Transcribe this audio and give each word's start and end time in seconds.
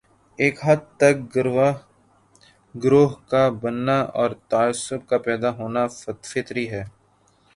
ایک 0.39 0.55
حد 0.65 0.81
تک 0.97 1.15
گروہ 2.75 3.09
کا 3.29 3.43
بننا 3.61 3.99
اور 4.19 4.29
تعصب 4.49 5.07
کا 5.07 5.17
پیدا 5.17 5.49
ہونا 5.51 5.83
فطری 6.23 6.69
ہے۔ 6.69 6.83